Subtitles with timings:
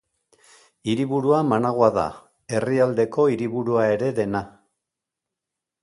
[0.93, 2.07] Hiriburua Managua da,
[2.61, 4.43] herrialdeko hiriburua ere dena.